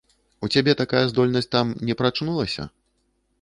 У 0.45 0.47
цябе 0.53 0.73
такая 0.79 1.01
здольнасць 1.11 1.49
там 1.57 1.75
не 1.91 1.97
прачнулася? 2.01 2.67